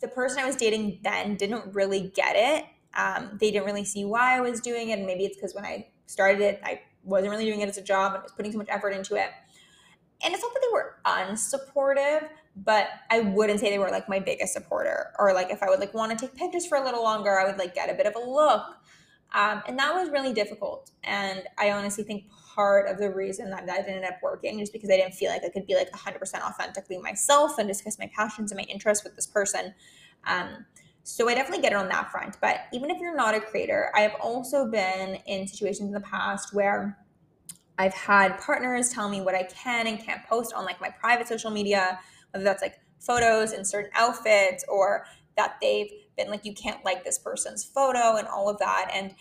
[0.00, 2.66] the person i was dating then didn't really get it.
[2.94, 5.00] Um, they didn't really see why i was doing it.
[5.00, 7.82] And maybe it's because when i started it i wasn't really doing it as a
[7.82, 9.30] job and was putting so much effort into it
[10.24, 14.18] and it's not that they were unsupportive but i wouldn't say they were like my
[14.18, 15.12] biggest supporter.
[15.18, 17.46] Or like if i would like want to take pictures for a little longer i
[17.46, 18.62] would like get a bit of a look.
[19.34, 20.90] Um, and that was really difficult.
[21.04, 24.90] And i honestly think part of the reason that that ended up working is because
[24.90, 28.52] i didn't feel like i could be like 100% authentically myself and discuss my passions
[28.52, 29.74] and my interests with this person.
[30.26, 30.66] Um,
[31.04, 32.36] so I definitely get it on that front.
[32.40, 36.00] But even if you're not a creator, I have also been in situations in the
[36.00, 36.96] past where
[37.78, 41.28] I've had partners tell me what I can and can't post on like my private
[41.28, 41.98] social media,
[42.30, 45.06] whether that's like photos in certain outfits or
[45.36, 48.90] that they've been like, you can't like this person's photo and all of that.
[48.94, 49.14] And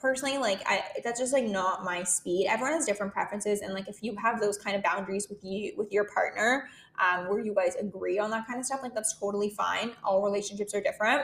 [0.00, 2.46] personally, like I that's just like not my speed.
[2.48, 3.60] Everyone has different preferences.
[3.60, 7.28] And like if you have those kind of boundaries with you with your partner, um,
[7.28, 9.92] where you guys agree on that kind of stuff, like that's totally fine.
[10.04, 11.22] All relationships are different.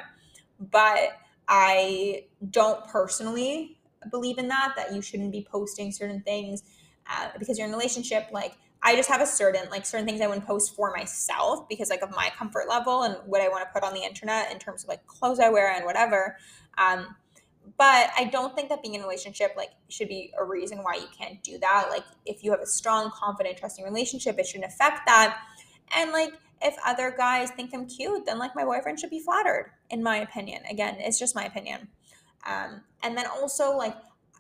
[0.58, 1.10] But
[1.48, 3.78] I don't personally
[4.10, 6.62] believe in that, that you shouldn't be posting certain things
[7.10, 10.20] uh, because you're in a relationship like I just have a certain like certain things
[10.20, 13.64] I wouldn't post for myself because like of my comfort level and what I want
[13.64, 16.36] to put on the internet in terms of like clothes I wear and whatever.
[16.78, 17.14] Um,
[17.78, 20.94] but I don't think that being in a relationship like should be a reason why
[20.94, 21.88] you can't do that.
[21.90, 25.38] Like if you have a strong, confident, trusting relationship, it shouldn't affect that.
[25.96, 29.70] And like if other guys think I'm cute, then like my boyfriend should be flattered,
[29.90, 30.62] in my opinion.
[30.68, 31.88] Again, it's just my opinion.
[32.44, 33.96] Um, and then also like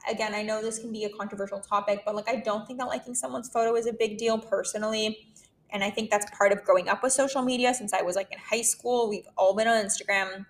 [0.08, 2.86] again, I know this can be a controversial topic, but like I don't think that
[2.86, 5.26] liking someone's photo is a big deal personally.
[5.70, 8.30] And I think that's part of growing up with social media since I was like
[8.30, 9.08] in high school.
[9.08, 10.46] We've all been on Instagram.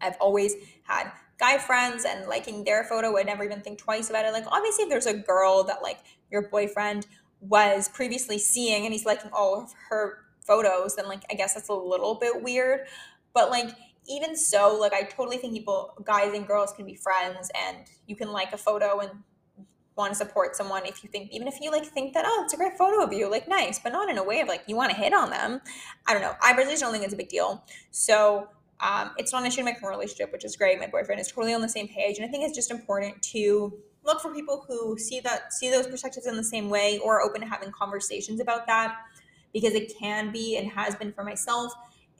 [0.00, 0.54] I've always
[0.84, 4.32] had guy friends and liking their photo would never even think twice about it.
[4.32, 5.98] Like obviously if there's a girl that like
[6.30, 7.06] your boyfriend
[7.40, 11.68] was previously seeing and he's liking all of her photos, then like I guess that's
[11.68, 12.86] a little bit weird.
[13.34, 13.70] But like
[14.08, 18.16] even so, like I totally think people, guys and girls, can be friends, and you
[18.16, 19.10] can like a photo and
[19.96, 22.54] want to support someone if you think, even if you like think that oh, it's
[22.54, 24.76] a great photo of you, like nice, but not in a way of like you
[24.76, 25.60] want to hit on them.
[26.06, 26.34] I don't know.
[26.42, 27.64] I personally don't think it's a big deal.
[27.90, 28.48] So
[28.80, 30.78] um, it's not an issue in my current relationship, which is great.
[30.78, 33.72] My boyfriend is totally on the same page, and I think it's just important to
[34.04, 37.40] look for people who see that see those perspectives in the same way or open
[37.40, 38.96] to having conversations about that
[39.52, 41.72] because it can be and has been for myself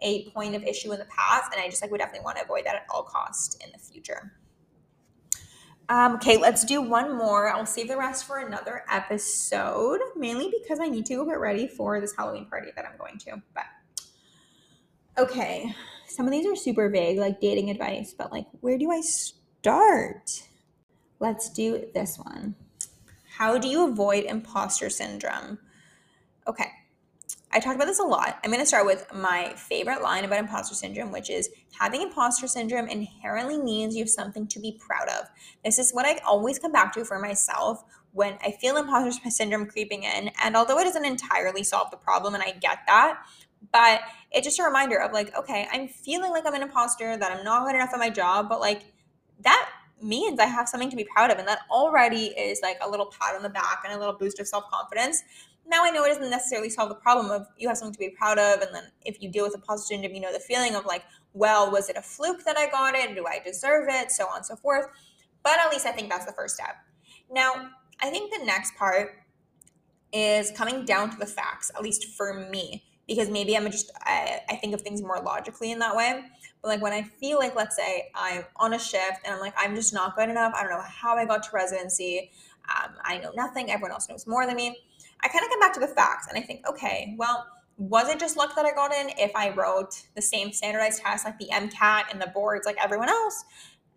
[0.03, 2.45] a point of issue in the past, and I just like would definitely want to
[2.45, 4.33] avoid that at all costs in the future.
[5.89, 7.53] Um, okay, let's do one more.
[7.53, 11.67] I'll save the rest for another episode, mainly because I need to go get ready
[11.67, 13.43] for this Halloween party that I'm going to.
[13.55, 13.65] But
[15.19, 15.75] okay,
[16.07, 20.31] some of these are super vague, like dating advice, but like, where do I start?
[21.21, 22.55] Let's do this one.
[23.37, 25.59] How do you avoid imposter syndrome?
[26.47, 26.71] Okay,
[27.55, 28.39] I talked about this a lot.
[28.43, 32.47] I'm going to start with my favorite line about imposter syndrome, which is having imposter
[32.47, 35.29] syndrome inherently means you have something to be proud of.
[35.63, 39.67] This is what I always come back to for myself when I feel imposter syndrome
[39.67, 40.31] creeping in.
[40.43, 43.19] And although it doesn't entirely solve the problem, and I get that,
[43.71, 44.01] but
[44.31, 47.45] it's just a reminder of like, okay, I'm feeling like I'm an imposter, that I'm
[47.45, 48.83] not good enough at my job, but like
[49.41, 49.69] that
[50.01, 51.39] means I have something to be proud of.
[51.39, 54.41] And that already is like a little pat on the back and a little boost
[54.41, 55.23] of self confidence
[55.67, 58.11] now I know it doesn't necessarily solve the problem of you have something to be
[58.11, 58.61] proud of.
[58.61, 61.05] And then if you deal with imposter syndrome, you know the feeling of like,
[61.35, 63.15] well, was it a fluke that I got it?
[63.15, 64.11] Do I deserve it?
[64.11, 64.87] So on and so forth.
[65.43, 66.77] But at least I think that's the first step.
[67.31, 69.15] Now, I think the next part
[70.13, 74.41] is coming down to the facts, at least for me, because maybe I'm just, I,
[74.49, 76.23] I think of things more logically in that way.
[76.61, 79.55] But like when I feel like, let's say I'm on a shift and I'm like,
[79.57, 80.53] I'm just not good enough.
[80.55, 82.31] I don't know how I got to residency.
[82.69, 83.71] Um, I know nothing.
[83.71, 84.77] Everyone else knows more than me
[85.23, 87.47] I kind of come back to the facts and I think, okay, well,
[87.79, 91.25] was it just luck that I got in if I wrote the same standardized tests
[91.25, 93.45] like the MCAT and the boards like everyone else?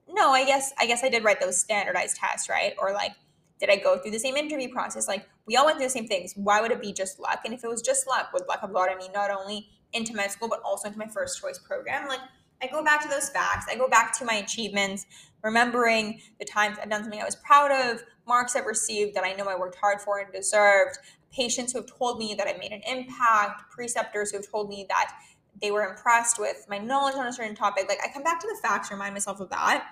[0.08, 2.74] No, I guess I guess I did write those standardized tests, right?
[2.80, 3.12] Or like
[3.60, 5.08] did I go through the same interview process?
[5.08, 6.34] Like we all went through the same things.
[6.36, 7.42] Why would it be just luck?
[7.46, 10.32] And if it was just luck, would luck have brought me not only into med
[10.32, 12.08] school but also into my first choice program?
[12.08, 12.20] Like
[12.62, 13.66] I go back to those facts.
[13.70, 15.06] I go back to my achievements,
[15.44, 19.34] remembering the times I've done something I was proud of, marks I've received that I
[19.34, 20.98] know I worked hard for and deserved,
[21.32, 24.86] patients who have told me that I made an impact, preceptors who have told me
[24.90, 25.14] that
[25.62, 27.86] they were impressed with my knowledge on a certain topic.
[27.88, 29.86] Like I come back to the facts, remind myself of that,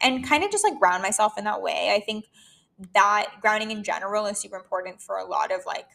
[0.00, 1.92] and kind of just like ground myself in that way.
[1.94, 2.26] I think
[2.94, 5.86] that grounding in general is super important for a lot of like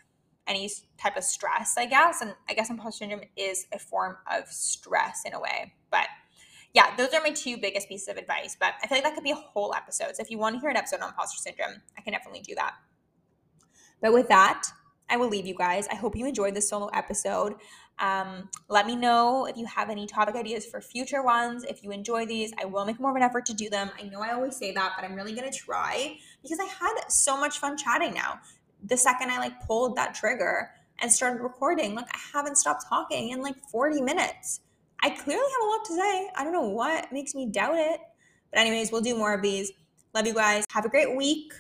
[0.48, 2.22] any type of stress, I guess.
[2.22, 5.74] And I guess imposter syndrome is a form of stress in a way.
[5.90, 6.08] But
[6.74, 8.58] yeah, those are my two biggest pieces of advice.
[8.60, 10.16] But I feel like that could be a whole episode.
[10.16, 12.56] So if you want to hear an episode on imposter syndrome, I can definitely do
[12.56, 12.74] that.
[14.02, 14.64] But with that,
[15.10, 15.88] I will leave you guys.
[15.92, 17.56] I hope you enjoyed this solo episode.
[18.00, 21.64] Um, let me know if you have any topic ideas for future ones.
[21.64, 23.92] If you enjoy these, I will make more of an effort to do them.
[24.00, 27.40] I know I always say that, but I'm really gonna try because I had so
[27.40, 28.40] much fun chatting now.
[28.84, 33.30] The second I like pulled that trigger and started recording, like I haven't stopped talking
[33.30, 34.62] in like 40 minutes.
[35.04, 36.30] I clearly have a lot to say.
[36.36, 38.00] I don't know what makes me doubt it.
[38.52, 39.72] But, anyways, we'll do more of these.
[40.16, 40.66] Love you guys.
[40.72, 41.54] Have a great week.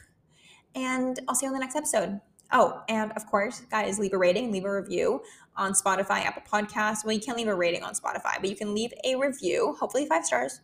[0.75, 2.21] And I'll see you on the next episode.
[2.51, 5.21] Oh, and of course, guys, leave a rating, leave a review
[5.57, 7.03] on Spotify, Apple Podcasts.
[7.03, 10.05] Well, you can't leave a rating on Spotify, but you can leave a review, hopefully
[10.05, 10.61] five stars.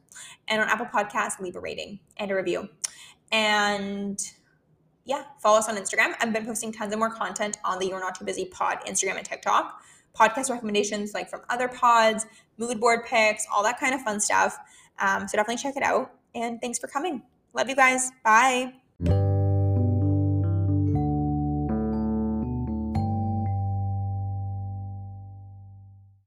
[0.48, 2.70] And on Apple Podcasts, leave a rating and a review.
[3.32, 4.20] And
[5.06, 6.14] yeah, follow us on Instagram.
[6.20, 9.18] I've been posting tons of more content on the You're Not Too Busy pod, Instagram,
[9.18, 9.82] and TikTok.
[10.20, 12.26] Podcast recommendations like from other pods,
[12.58, 14.58] mood board picks, all that kind of fun stuff.
[15.00, 16.12] Um, so definitely check it out.
[16.36, 17.24] And thanks for coming.
[17.54, 18.12] Love you guys.
[18.24, 18.79] Bye.